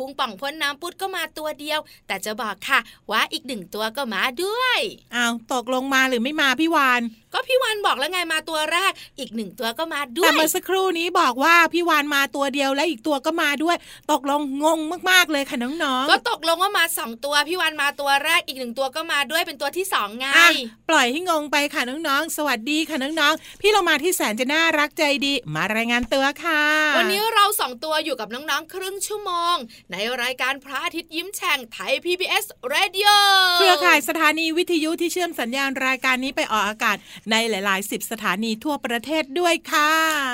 [0.00, 2.78] พุงป่องพ้นน้ำปุดก็มาตัวเดียว แต่จะบอกค่ะ
[3.10, 4.80] ว่าอีกหนึ่งตัวก็มาด้วย
[5.14, 13.76] อ้าวตกลงมาหรือไม่มาพี่วานก็พี่วันบอกแล้วไงมาตัวแรก อีกหนึ่งตัวก็มาด้วแต่ยเมื่อสักครู่นี้บอกว่าพี่วานมาตัวเดียวและอีกตัวก็มาด้วย
[14.12, 14.78] ตกลงงง
[15.10, 20.50] มากๆเลยค่ะน้องๆก็ตกลงว่ามาสองตัวพี่วันมาตัวแรกอีกหนึ่งตัวก็มาด้วยเป็นตัวที่สองไงอะ
[20.88, 26.62] ปล่อยให้งงไปค่ะน้องๆ สวัสดีค่ะน้องๆ พี่เรามาที่แสนจะน่ารักใจดี มารายงานตัวค่ะ
[26.98, 29.56] วันนี้เราสองตัวอยู่กับน้องๆ ครึ่งชั่วโมง
[29.92, 33.10] ในรายการพระอาทิตย์ยิ้มแฉ่งไทย PBS Radio
[33.58, 36.96] เครือข่ายสถานีวิทยุที่เชื่อมสัญญาณรายการนี้ไปออกอากาศ
[37.30, 39.90] ในหลายๆสิบสถานีทั่วประเทศด้วยค่ะ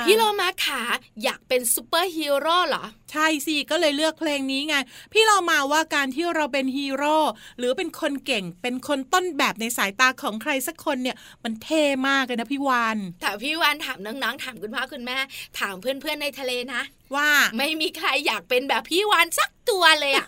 [0.07, 0.81] พี่โลมาขา
[1.23, 4.75] อยากเป็นซูเปอร์ฮีโร่เหรอใช่สิก็เลยเลือกเพลงนี้ไง
[5.13, 7.17] พี่โลมาว่าการที่เราเป็นฮีโร่
[7.57, 15.17] หรือเป็นคนเก่งเป็นคนต้นแบบในสายตาของใครสักคนเนี่ยมันเท่มากเลยนะพี่วาฬแต่พี่วาฬถามน้องๆถามคุณพ่อคุณแม่
[15.59, 16.81] ถามเพื่อนๆในทะเลนะ
[17.15, 20.27] ว่าไม่มีใครอยากเป็นแบบพี่วาฬสักตัวเลยอะ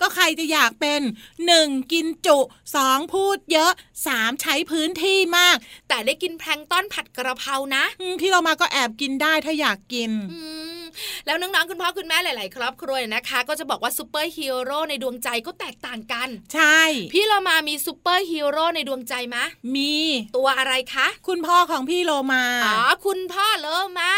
[0.00, 1.00] ก็ใครจะอยากเป็น
[1.46, 2.38] หนึ่งกินจุ
[2.76, 3.72] สองพูดเยอะ
[4.06, 5.56] สามใช้พื้นที่มาก
[5.88, 10.40] แต่ได้กินแพลงก์ตอนผัดกระเพรานะอืมพี่โลมาก็แอบกินได้ถ้าอยากกินอื
[10.80, 10.82] ม
[11.26, 16.80] แล้วน้องๆคุณพ่อคุณแม่หลาย ๆ ครอบครัวเนี่ยนะคะ ก็จะบอกว่าซูเปอร์ฮีโร่ในดวงใจก็แตกต่างกัน ใช่
[17.12, 19.44] พี่โลมามีซูเปอร์ฮีโร่ในดวงใจมะ
[19.76, 19.94] มี
[20.36, 23.68] ตัวอะไรคะ คุณพ่อของพี่โลมา อ๋อ คุณพ่อโล
[23.98, 24.12] มา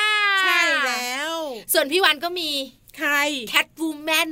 [0.44, 1.32] ใช่แล้ว
[1.72, 2.50] ส่วนพี่วาฬก็มี
[2.96, 3.12] ใคร
[3.48, 4.30] แคทวูแมน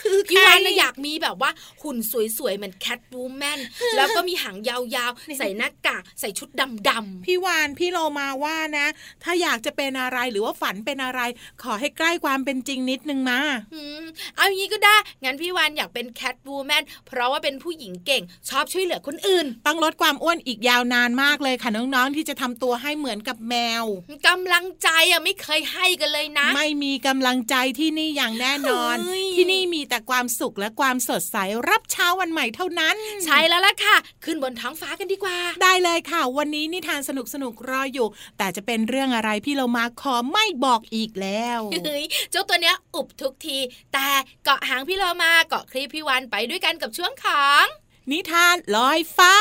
[0.00, 1.50] คือใครพี่วาฬน่ะอยากมีแบบว่า
[1.82, 1.96] หุ่น
[2.38, 3.60] สวยๆเหมือนแคทวูแมน
[3.96, 6.48] แล้วก็มีหางยาวๆ ใส่หน้ากากใส่ชุด
[6.88, 8.86] ดำๆพี่วาฬพี่โลมาว่านะ
[9.22, 11.20] ถ้าอยากจะเป็นอะไรหรือว่าฝันเป็นอะไร
[11.62, 13.40] ขอให้ใกล้ความเป็นจริงนิดนึงมา
[13.74, 14.04] อืม
[14.36, 23.84] เอาอย่างนี้ก็ได้ งั้นพี่วาฬอยากเป็นแคทวูแมนเพราะว่าเป็นผู้หญิงเก่ง ชอบช่วยเหลือคนอื่น ต้องลดความอ้วนอีกยาวนานมากเลยค่ะน้องๆที่จะทำตัวให้เหมือนกับแมว
[24.28, 31.36] กำลังใจอะไม่เคยให้กันเลยนะ ไม่มีกำลังใจที่นี่อย่างแน่นอนเฮ้ยที่นี่มีแต่ความสุขและความสดใส
[31.68, 43.58] รับเช้าวันใหม่เท่านั้น ใช่แล้วล่ะค่ะ ขึ้นบนท้องฟ้ากันดีกว่า ได้เลยค่ะ วันนี้นิทานสนุกสนุกๆรออยู่ แต่จะเป็นเรื่องอะไรพี่เรามาขอไม่บอกอีกแล้วเฮ้ยเจ้าตัวเนี้ยอุบทุกที
[43.92, 44.08] แต่
[44.44, 47.64] เกาะหางพี่เรามาเกาะคลิปพี่วันไปด้วยกันกับช่วงของ
[48.10, 49.34] นิทานลอยฟ้า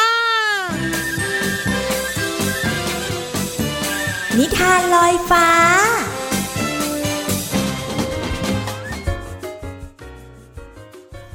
[4.38, 5.48] นิทานลอยฟ้า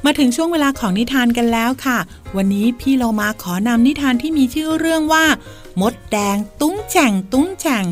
[0.05, 1.97] มาถึงช่วงเวลาของนิทานกันแล้วค่ะ
[2.35, 5.25] วันนี้พี่เรามาขอนำนิทานที่มีชื่อเรื่องว่า
[5.81, 7.85] มดแดงตุ้งแฉ่งตุ้งแฉ่ง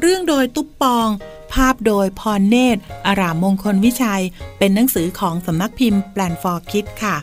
[0.00, 1.08] เรื่องโดยตุ๊ปปอง
[1.52, 4.22] ภาพโดยพรเนตร อารามมงคลวิชัย
[4.58, 7.16] เป็นหนังสือของสำนักพิมพ์แปลนฟอร์คิดค่ะ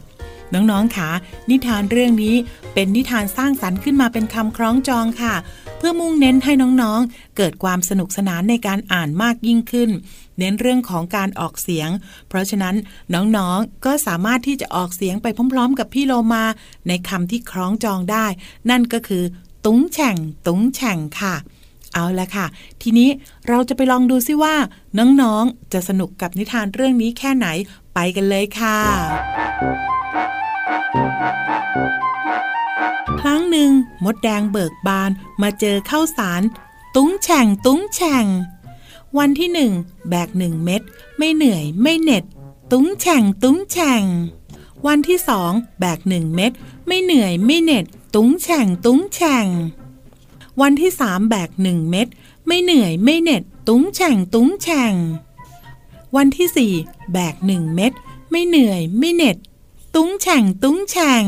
[0.54, 1.10] น้องๆค่ะ
[1.50, 2.36] นิทานเรื่องนี้
[2.74, 5.36] เป็นนิทานสร้างสรรค์ขึ้นมาเป็นคำคล้องจองค่ะ
[5.78, 9.90] เพื่อมุ่งเน้นให้น้องๆ เกิดความสนุกสนานในการอ่านมากยิ่งขึ้น
[10.40, 11.90] เน้นเรื่องของการออกเสียง
[12.28, 12.76] เพราะฉะนั้น
[13.14, 16.46] น้องๆก็สามารถที่จะออกเสียงไปพร้อม ๆ กับพี่โลมา
[16.88, 18.26] ในคำที่คล้องจองได้
[18.70, 19.24] นั่นก็คือ
[19.66, 20.18] ตุ้งแฉ่ง
[20.48, 21.36] ตุ้งแฉ่งค่ะ
[21.94, 22.46] เอาละค่ะ
[22.82, 23.10] ทีนี้
[23.48, 24.56] เราจะไปลองดูซิว่า
[24.98, 27.48] น้อง ๆ จะสนุกกับนิทานเรื่องนี้แค่ไหน
[27.94, 28.78] ไปกันเลยค่ะ
[33.22, 33.72] ครั้งหนึ่ง
[34.04, 35.12] มดแดงเบิกบาน
[35.42, 36.42] มาเจอข้าวสาร
[36.96, 38.26] ตุ้งแฉ่งตุ้งแฉ่ง
[39.18, 39.72] วันที่หนึ่ง
[40.10, 40.82] แบกหนึ่งเม็ด
[41.18, 42.24] ไม่เหนื่อยไม่เหน็ด
[42.72, 44.04] ตุ้งแฉ่งตุ้งแฉ่ง
[44.88, 46.52] วันที่สองแบกหนึ่งเม็ด
[46.88, 47.86] ไม่เหนื่อยไม่เหน็ด
[48.16, 49.48] ตุ้งแฉ่งตุ้งแฉ่ง
[50.62, 52.08] วันที่สามแบกหนึ่งเม็ด
[52.48, 54.94] ไม่เหนื่อยไม่เหน็ด ตุ้งแฉ่งตุ้งแฉ่ง
[56.16, 56.74] วันที่สี่
[57.14, 57.92] แบกหนึ่งเม็ด
[58.32, 59.38] ไม่เหนื่อยไม่เหน็ด
[59.96, 61.26] ตุ้งแฉ่งตุ้งแฉ่ง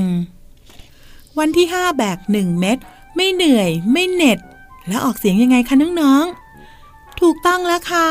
[1.39, 2.77] วันที่ห้าแบกหนึ่งเม็ด
[3.15, 4.39] ไม่เหนื่อย ไม่เหน็ด
[4.87, 8.07] แล้วออกเสียงยังไงคะน้องๆถูกต้องแล้วค่ะ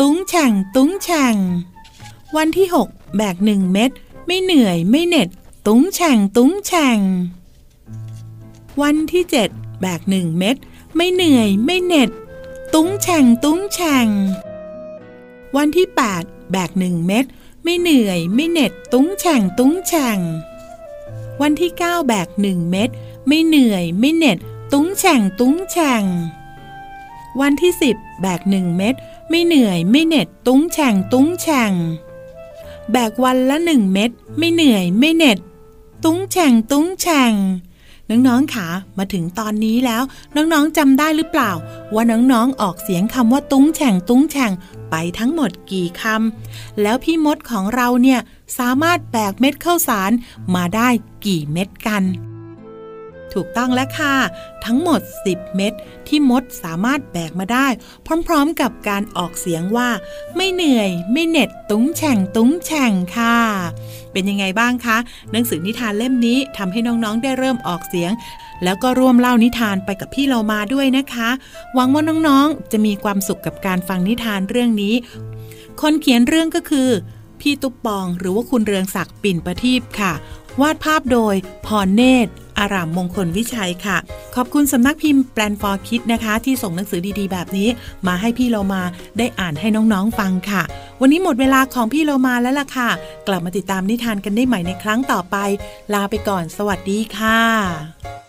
[0.00, 1.36] ตุ้งแฉ่งตุ้งแฉ่ง
[2.36, 3.90] วันที่หกแบกหนึ่งเม็ด
[4.26, 5.28] ไม่เหนื่อย ไม่เหน็ด
[5.66, 6.98] ตุ้งแฉ่งตุ้งแฉ่ง
[8.82, 9.48] วันที่เจ็ด
[9.80, 10.56] แบกหนึ่งเม็ด
[10.96, 12.10] ไม่เหนื่อย ไม่เหน็ด
[12.74, 14.08] ตุ้งแฉ่งตุ้งแฉ่ง
[15.56, 17.24] วันที่แปดแบกหนึ่งเม็ด
[17.64, 20.18] ไม่เหนื่อย ไม่เหน็ดตุ้งแฉ่งตุ้งแฉ่ง
[21.40, 22.90] วันที่ 9 แบกหนึ่งเม็ด
[23.28, 24.38] ไม่เหนื่อย ไม่เหน็ด
[24.72, 26.04] ตุ้งแฉ่งตุ้งแฉ่ง
[27.40, 28.94] วันที่ 10 แบกหนึ่งเม็ด
[29.30, 31.72] ไม่เหนื่อย ไม่เหน็ด ตุ้งแฉ่งตุ้งแฉ่ง
[32.92, 35.38] แบกวันละหนึ่งเม็ดไม่เหนื่อย ไม่เหน็ด
[36.04, 37.32] ตุ้งแฉ่งตุ้งแฉ่ง
[38.28, 38.68] น้องๆคะ
[38.98, 40.02] มาถึงตอนนี้แล้ว
[40.36, 41.52] น้องๆจำได้หรือเปล่า
[41.94, 44.52] ว่าน้องๆออกเสียงคำว่าตุ้งแฉ่งตุ้งแฉ่ง
[44.90, 48.20] ไปทั้งหมดกี่คำแล้วพี่มดของเราเนี่ย
[48.58, 50.10] สามารถแบกเม็ดข้าวสาร
[50.54, 50.88] มาได้
[51.24, 52.04] กี่เม็ดกัน
[53.34, 54.14] ถูกต้องแล้วค่ะ
[54.64, 55.72] ทั้งหมด 10 เม็ด
[56.08, 57.66] ที่มดสามารถแบกมาได้
[58.26, 59.88] พร้อมๆกับการออกเสียงว่า
[60.36, 63.36] ไม่เหนื่อย ไม่เหน็ดตุ้งแฉ่งตุ้งแฉ่งค่ะ
[64.12, 64.96] เป็นยังไงบ้างคะ
[65.32, 68.12] หนังสือนิทานเล่มนี้ทำให้น้องๆได้เริ่มออกเสียง
[68.64, 71.28] แล้วก็ร่วมเล่านิทานไปกับพี่เรามาด้วยนะคะ
[71.74, 74.94] หวังว่าน้องๆจะมีความสุขกับการฟังนิทานเรื่องนี้
[75.80, 76.88] คนเขียนเรื่องก็คือ
[77.40, 80.12] พี่ตุ๊ปปองหรือว่าคุณเรืองศักดิ์ปิ่นประทีปค่ะ
[80.60, 81.34] วาดภาพโดย
[81.66, 83.96] พรเนตร อารามมงคลวิชัยค่ะ
[84.34, 87.68] ขอบคุณสำนักพิมพ์แปลนฟอร์คิดนะคะ ที่ส่งหนังสือดีๆ แบบนี้
[88.06, 88.82] มาให้พี่เรามา
[89.18, 90.62] ได้อ่านให้น้องๆฟังค่ะ
[91.00, 92.90] วันนี้หมดเวลาของพี่เรามาแล้วล่ะค่ะ
[93.28, 95.36] กลับมาติดตามนิทานกันได้ใหม่ในครั้งต่อไป
[95.94, 98.21] ลาไปก่อน สวัสดีค่ะ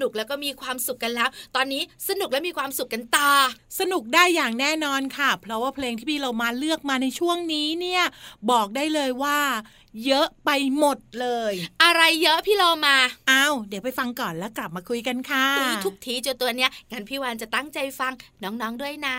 [0.00, 3.30] นุกแล้วก็มีความสุขกันแล้ว ตอนนี้สนุกและมีความสุขกันต่อ
[3.80, 8.02] สนุกได้อย่างแน่นอนค่ะ เพราะว่าเพลงที่พี่เรามาเลือกมาในช่วงนี้เนี่ย
[8.50, 9.38] บอกได้เลยว่า
[10.06, 11.52] เยอะไปหมดเลย
[11.84, 12.96] อะไรเยอะพี่โลมา
[13.30, 19.16] อ้าวเดี๋ยวไปฟังก่อนแล้วกลับมาคุยกันค่ะอุ๊ยทุกทีเจอตัวเนี้ยงั้นพี่วานจะตั้งใจฟังน้องๆด้วยนะ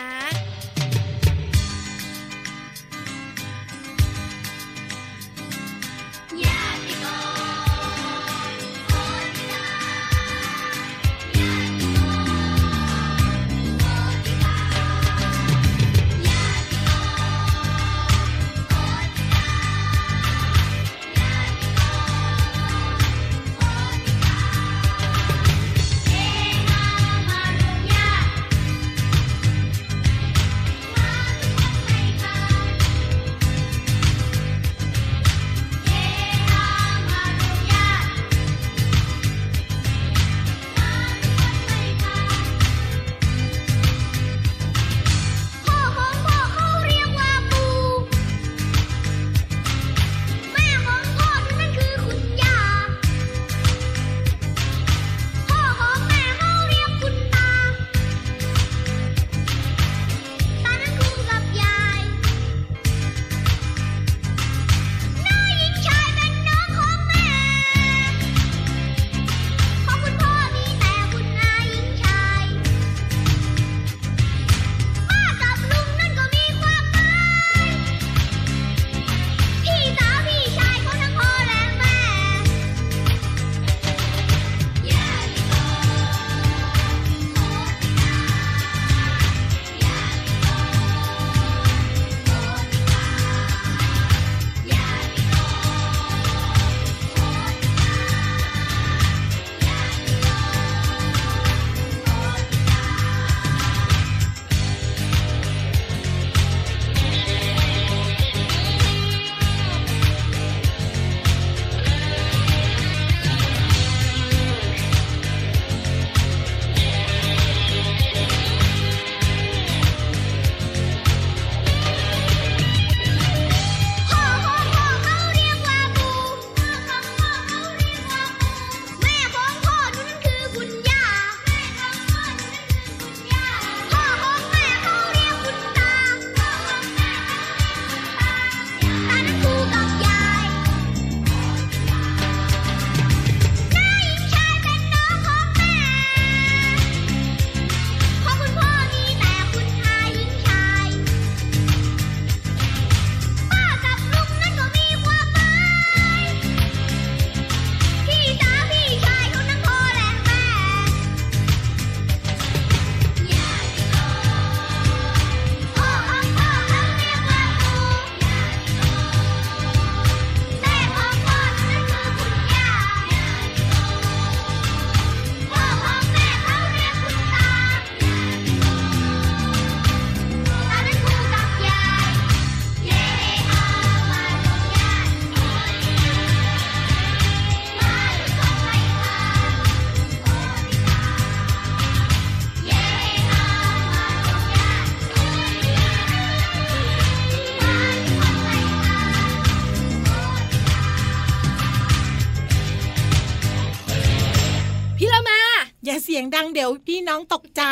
[206.35, 207.63] ดังเดี๋ยวพี่น้องตกใจ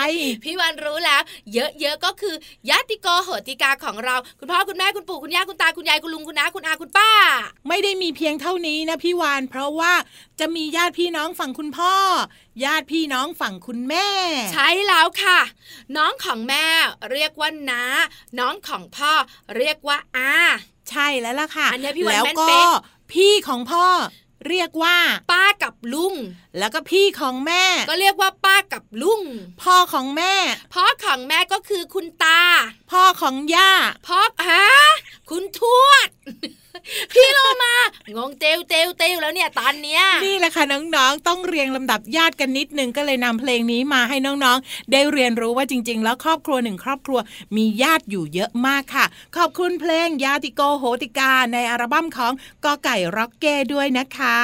[0.44, 1.22] พี่วันรู้แล้ว
[1.54, 2.36] เยอะๆก็คือ
[2.70, 7.10] ญาติโกโหติกาของเรา คุณพ่อคุณแม่คุณปู่คุณย่าคุณตาคุณยายคุณลุงคุณน้าคุณอาคุณป้า
[7.68, 9.94] ไม่ได้มีเพียงเท่านี้นะพี่วานเพราะว่า
[10.40, 11.94] จะมีญาติพี่น้องฝั่งคุณพ่อ
[12.64, 14.08] ญาติพี่น้องฝั่งคุณแม่
[14.54, 15.40] ใช่แล้วค่ะ
[15.98, 16.66] น้องของแม่
[17.12, 17.84] เรียกว่าน้า
[18.40, 19.14] น้องของพ่อ
[19.58, 20.34] เรียกว่าอา
[20.90, 22.72] ใช่แล้วล่ะค่ะอันเนี้ยพี่วานแล้วแม่นก็เป๊ะ
[23.14, 23.86] พี่ของพ่อ
[24.48, 24.98] เรียกว่า
[25.32, 26.16] ป้ากับลุง
[26.58, 29.22] แล้วก็พี่ของแม่ ก็เรียกว่าป้ากับลุง
[29.62, 30.34] พ่อของแม่
[30.74, 32.42] พ่อของแม่ก็คือคุณตา
[32.92, 33.72] พ่อของย่า
[34.08, 34.20] พ่อ
[34.50, 34.66] ฮะ
[35.30, 36.08] คุณทวด
[37.14, 37.74] พี่โลมา
[38.18, 47.20] งงเตวเตวเตวแล้วเนี่ยตอนเนี้ยนี่แหละค่ะน้องๆต้องเรียงลำดับญาติกันนิดนึงก็เลยนำเพลงนี้มาให้น้องๆ ได้เรียนรู้ว่าจริง ๆ แล้วครอบครัวหนึ่งครอบครัว
[47.56, 49.06] มีญาติอยู่เยอะมากค่ะ
[49.38, 52.34] ขอบคุณเพลงยาติโกโหติกาในอัลบั้มของ
[52.66, 54.40] กอไก่ร็อกเก้ด้วยนะคะ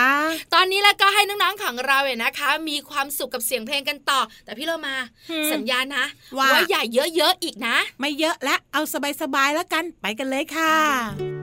[0.54, 4.96] ตอนนี้แล้วก็ให้น้องๆของเราเนี่ยนะคะ มีความสุขกับเสียงเพลงกันต่อ แต่พี่โลมา
[5.30, 6.06] หืมสัญญานะ
[6.38, 8.82] ว่าอย่าเยอะๆอีกนะ ไม่เยอะและเอา
[9.22, 11.37] สบายๆแล้วกันไปกันเลยค่ะ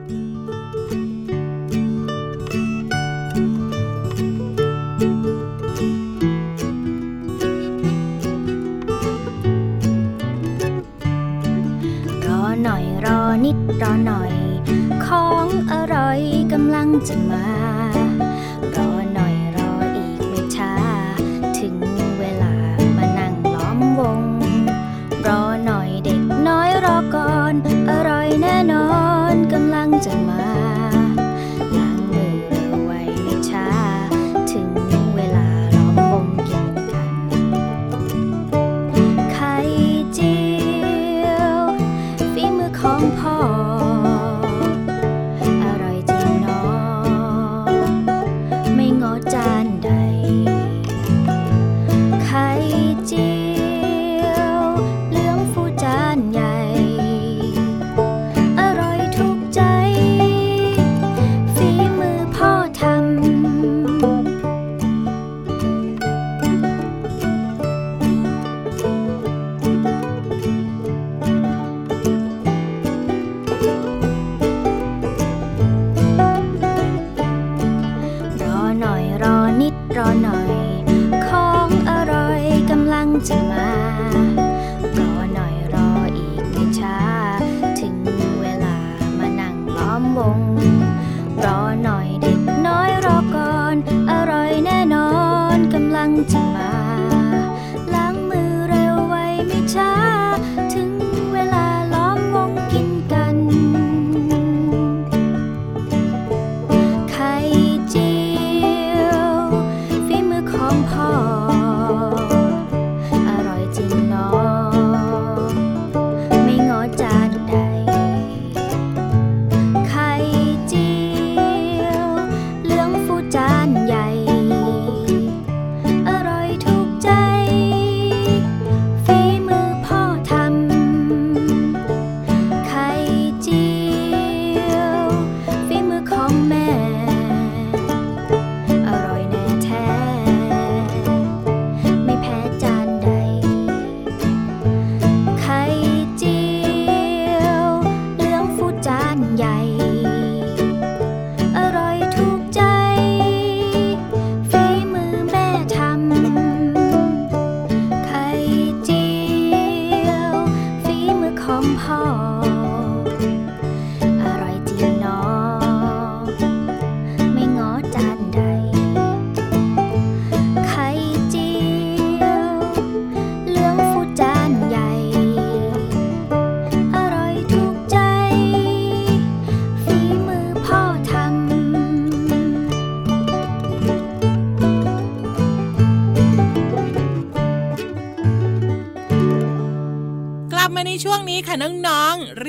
[13.35, 14.33] รอนิดรอหน่อย
[15.05, 16.19] ของอร่อย
[16.53, 17.47] กำลังจะมา
[18.75, 20.73] รอหน่อยรออีกไม่ช้า
[21.57, 21.75] ถึง
[22.19, 22.53] เวลา
[22.97, 24.21] มานั่งล้อมวง
[25.27, 27.53] รอหน่อยเด็กน้อยรอก่อน
[27.89, 28.24] อร่อย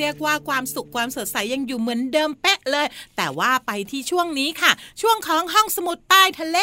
[0.07, 6.59] รียกว่าความสุขความสดใสยังอยู่เหมือนเดิมเป๊ะเลย แต่ว่าไปที่ช่วงนี้ค่ะ ช่วงของห้องสมุดใต้ทะเล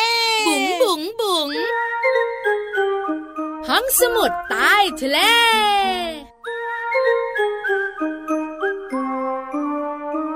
[0.47, 1.49] บุ๋งบุ๋งบุ๋ง
[3.69, 5.19] ห้องสมุดใต้ทะเล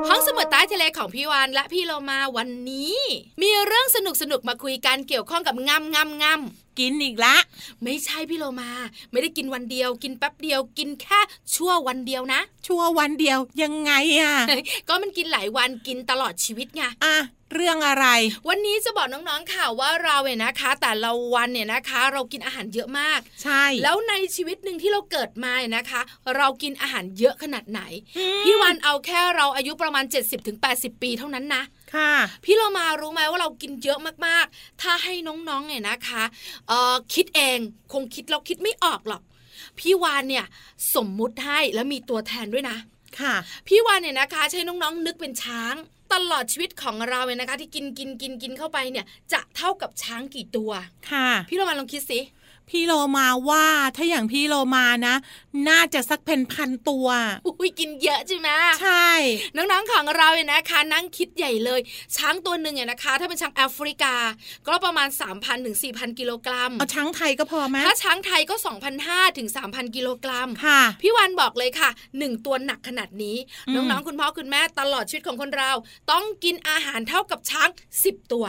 [0.08, 2.98] ห้องสมุดใต้ทะเลของพี่วานและพี่เรามาวันนี้
[3.41, 7.36] มีเรื่องสนุกสนุกมาคุยกันเกี่ยวข้องกับงำงำงำ กินอีกละ
[7.84, 8.72] ไม่ใช่พี่โลมา
[9.12, 11.20] ไม่ได้กินวันเดียว กินแป๊บเดียว กินแค่
[11.56, 14.36] ชั่ววันเดียวนะ ชั่ววันเดียวยังไงอะ
[14.88, 17.18] ก็มันกินหลายวันกินตลอดชีวิตไงอะ
[17.56, 18.08] เรื่องอะไร
[18.48, 26.02] วันนี้จะบอกน้องๆ ค่ะว่าเราเนี่ยนะคะ แต่ละวันเนี่ยนะคะ เรากินอาหารเยอะมาก ใช่ แล้วในชีวิตหนึ่งที่เราเกิดมาเนี่ยนะคะ
[26.36, 27.82] เรากินอาหารเยอะขนาดไหน
[28.44, 30.06] พี่วันเอาแค่เราอายุประมาณ
[30.54, 32.12] 70-80 ปีเท่านั้นนะ ค่ะ
[32.43, 36.23] พี่เรามารู้ไหมว่าเรากินเยอะมากๆ ถ้าให้น้องๆเนี่ยนะคะ
[36.67, 37.58] เอ่อคิดเอง
[37.93, 39.21] คงคิดเราคิดไม่ออกหรอก
[39.80, 40.45] พี่วานเนี่ย
[40.95, 42.78] สมมุติให้แล้วมีตัวแทนด้วยนะ
[43.19, 43.34] ค่ะ
[43.67, 45.76] พี่วานเนี่ยนะคะใช้น้องๆนึกเป็นช้าง
[46.13, 50.71] ตลอดชีวิตของเราเนี่ยนะคะ ที่กินกินกินกินเข้าไปเนี่ย จะเท่ากับช้างกี่ตัว
[51.12, 52.19] ค่ะ พี่เรามาลองคิดสิ
[52.69, 55.15] พี่โลมาว่าถ้าอย่างพี่โลมานะ
[55.69, 57.08] น่าจะสักเป็นพันตัว
[57.45, 58.49] อุ้ยกินเยอะใช่ไหม
[58.82, 59.10] ใช่
[59.56, 61.80] น้องๆของเราเนี่ยนะคะ นั่งคิดใหญ่เลย
[62.17, 64.15] ช้างตัวหนึ่งเนี่ยนะคะ ถ้าเป็นช้างแอฟริกา
[64.67, 68.56] ก็ประมาณ 3,000ถึง4,000 กิโลกรัมเอาช้างไทยก็พอไหมถ้าช้างไทยก็
[68.97, 75.71] 2,500ถึง3,000 กิโลกรัมค่ะ พี่วันบอกเลยค่ะหนึ่งตัวหนักขนาดนี้อืมน้องๆคุณพ่อคุณแม่ตลอดชีวิตของคนเรา
[76.12, 77.69] ต้องกินอาหารเท่ากับช้าง
[78.01, 78.45] 10 ตัว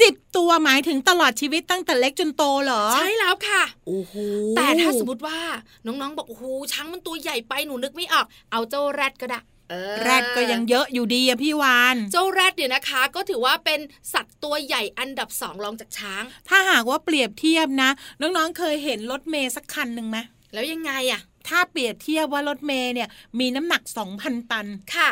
[0.00, 4.14] สิบตัวหมายถึงตลอดชีวิตตั้งแต่เล็กจนโตเหรอ ใช่แล้วค่ะโอ้โห
[4.56, 5.40] แต่ถ้าสมมติว่า
[5.86, 13.80] น้องๆ บอกโอ้โหช้างมันตัวใหญ่ไปหนูนึกไม่ออก เอาเจ้าแรดก็ได้เออแรดก็ยังเยอะอยู่ดีอะพี่วาน เจ้าแรดเนี่ยนะคะ ก็ถือว่าเป็น
[14.12, 20.18] สัตว์ตัวใหญ่อันดับสองรองจากช้าง ถ้าหากว่าเปรียบเทียบนะ น้องๆ เคยเห็นรถเมย์สักคันหนึ่งไหม
[20.52, 23.82] แล้วยังไงอะแถ้าเปรียบเทียบว่ารถเมย์เนี่ยมีน้ำหนัก
[24.16, 25.10] 2,000 ตันค่ะ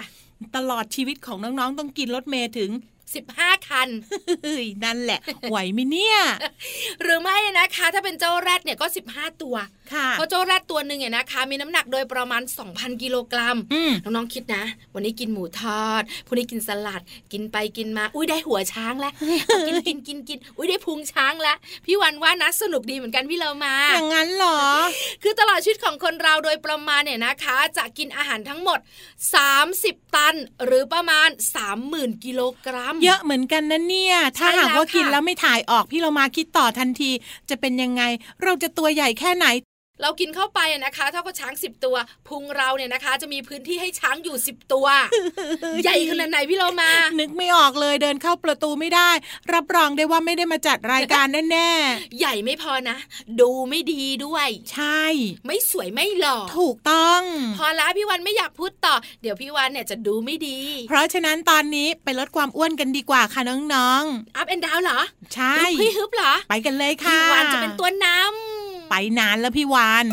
[0.56, 2.70] ตลอดชีวิตของน้องๆ ต้องกินรถเมย์ถึง
[3.14, 3.88] 15 คัน
[4.44, 6.18] เฮ้ยนั่นแหละไหวไหมเนี่ย
[7.02, 19.12] หรือไม่นะคะ ถ้าเป็นเจ้าแรดเนี่ยก็ 15 ตัวค่ะเพราะเจ้าแรดตัวหนึ่งเนี่ยนะคะ มีน้ำหนักโดยประมาณ 2,000 กิโลกรัมอืมน้องๆคิดนะ วันนี้กินหมูทอดพรุ่งนี้กินสลัดกินไปกินมา อุ้ยได้หัวช้างแล้ว
[19.46, 24.60] เอากินกินกินกินอุ้ยได้พุงช้างแล้วพี่วันว่านะสนุกดีเหมือนกันพี่เรามา อย่างนั้นเหรอ
[25.22, 28.78] คือตลอดชีวิตของคนเราโดยประมาณเนี่ยนะคะ จะกินอาหารทั้งหมด
[29.46, 31.28] 30 ตันหรือประมาณ
[31.76, 37.10] 30,000 กิโลกรัม เยอะเหมือนกันนะเนี่ย ถ้าใช่หากว่าแล้วค่ะกินแล้วไม่ถ่ายออกพี่เรามาคิดต่อทันที
[37.50, 38.02] จะเป็นยังไง
[38.42, 39.46] เราจะตัวใหญ่แค่ไหน
[40.02, 41.96] เรากินเข้าไปอะนะคะ เท่ากับช้าง10ตัว
[42.28, 44.86] พุงเราเนี่ยนะคะ จะมีพื้นที่ให้ช้างอยู่10ตัว
[45.82, 49.10] ใหญ่ขนาดไหนพี่เรามา นึกไม่ออกเลยเดินเข้าประตูไม่ได้
[49.54, 51.70] รับรองได้ว่าไม่ได้มาจัดรายการแน่
[52.18, 52.96] ใหญ่ไม่พอนะ
[53.40, 55.02] ดูไม่ดีด้วยๆใช่
[55.46, 57.22] ไม่สวยไม่หล่อถูกต้อง
[57.58, 64.04] พอแล้วพี่วันไม่อยากพูดต่อ เดี๋ยวพี่วันเนี่ยจะดูไม่ดี เพราะฉะนั้นตอนนี้ไปลดความอ้วนกันดีกว่าค่ะน้อง
[64.36, 68.55] อัพแอนดาวเหรอๆใช่ฮึบพี่ฮึบเหรอไปกันเลยค่ะพี่วันจะเป็นตัวนำ
[68.88, 70.06] ไปนานแล้วพี่วาน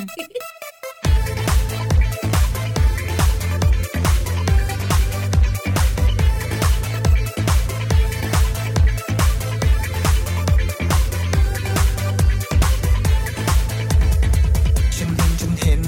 [14.95, 15.81] ฉันเห็นฉันเห็น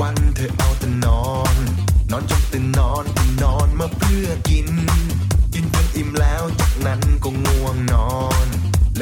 [0.00, 1.56] วันๆเธอเอาแต่นอน
[2.10, 4.68] นอนจนตื่นนอนตื่นนอนมาเพื่อกิน
[5.54, 8.12] กินจนอิ่มแล้วจากนั้นก็ง่วงนอ
[8.44, 8.46] น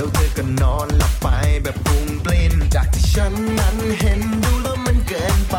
[0.00, 1.28] แล้วเธอก็นอนหลับไป
[1.62, 5.56] แบบปรุงปลิ้นจากที่ฉันนั้นเห็นดูแล้วมันเกินไป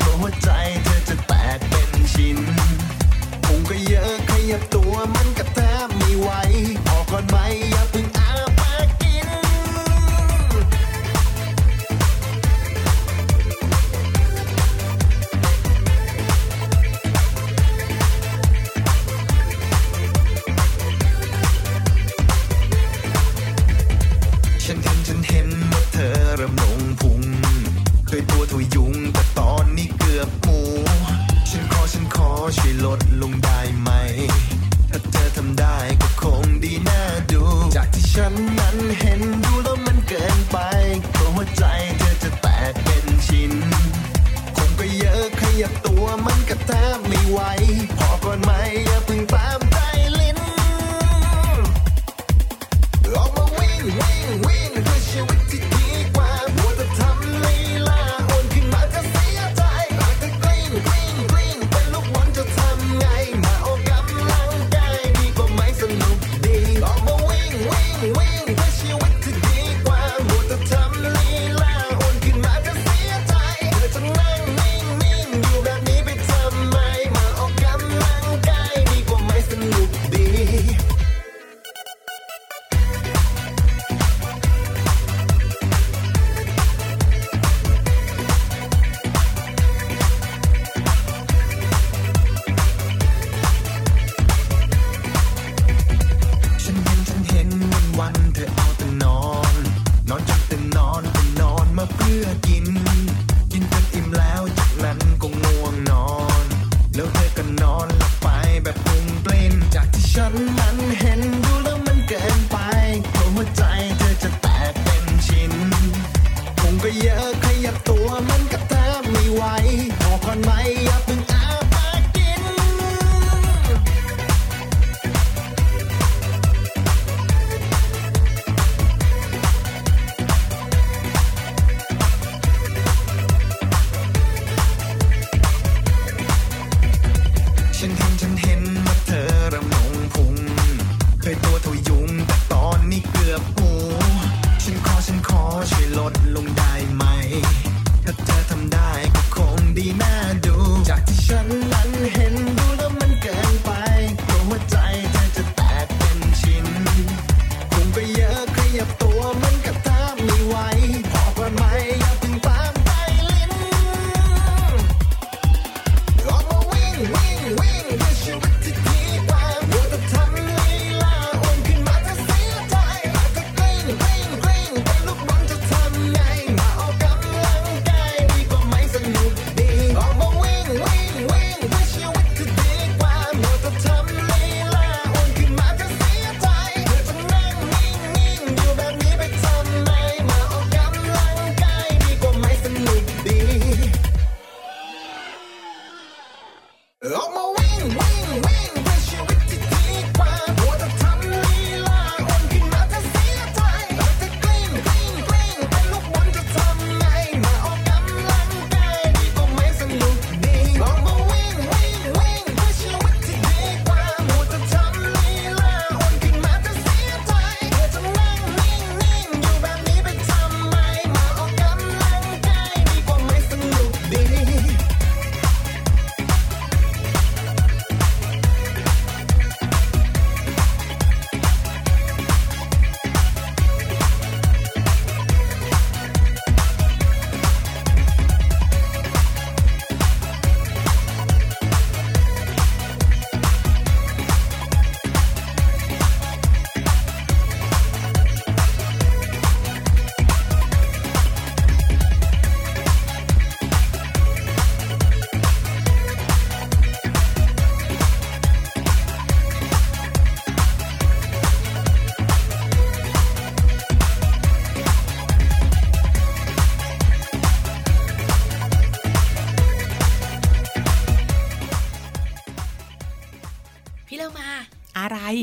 [0.00, 0.50] กลัวหัวใจ
[0.84, 2.38] เธอจะแตกเป็นชิ้น
[3.44, 6.30] พุงก็เยอะขยับตัวมันก็แทบไม่ไหว
[6.88, 7.36] ออก่อนไหม
[7.70, 8.05] อย่าเพิ่ง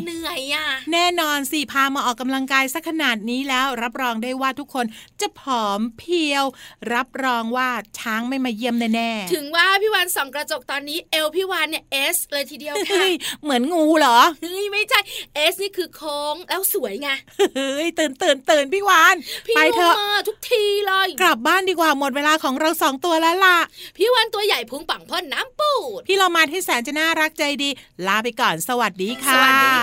[0.05, 4.85] เหนื่อยอะแน่นอนสิพามาออกกำลังกายสักขนาดนี้แล้ว รับรองได้ว่าทุกคน
[5.21, 6.45] จะผอมเพรียว
[6.93, 14.99] รับรองว่าช้างไม่มาเยี่ยมแน่ๆถึงว่าพี่วานส่องกระจกตอนนี้เอวพี่วานเนี่ยเอสเลยทีเดียวค่ะเฮ้ยเหมือนงูเหรอเฮ้ยไม่ใช่
[15.35, 17.09] เอสนี่คือโค้งแล้วสวยไง
[17.55, 19.15] เฮ้ยตื่นตื่นตื่นพี่วาน
[19.47, 23.57] พี่ไปเถอะมาทุกทีเลยกลับบ้านดีกว่าหมดเวลาของเราสองตัวแล้วล่ะ
[23.97, 27.69] พี่วานตัวใหญ่พุงปังพ่นน้ำปูดพี่เรามาที่แสนจะน่ารักใจดี
[28.07, 29.82] ลาไปก่อนสวัสดีสค่ะวัสดีค่ะ